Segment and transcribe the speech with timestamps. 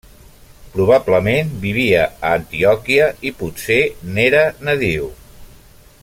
[0.75, 3.79] Probablement vivia a Antioquia i potser
[4.17, 5.11] n'era nadiu.